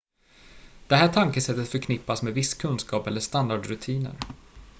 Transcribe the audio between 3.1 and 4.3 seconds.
standardrutiner